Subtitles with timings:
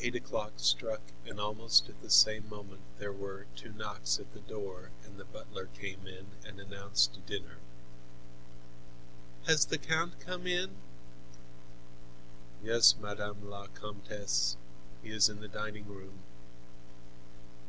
[0.00, 4.40] Eight o'clock struck and almost at the same moment there were two knocks at the
[4.40, 7.58] door, and the butler came in and announced dinner.
[9.46, 10.74] "Has the count come in?"
[12.64, 14.56] "Yes, Madame la Comtesse.
[15.04, 16.18] He is in the diningroom."